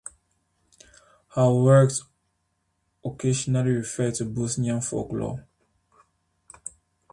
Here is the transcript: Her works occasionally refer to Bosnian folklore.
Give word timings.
Her 1.35 1.53
works 1.53 2.01
occasionally 3.05 3.69
refer 3.69 4.09
to 4.13 4.25
Bosnian 4.25 4.81
folklore. 4.81 5.45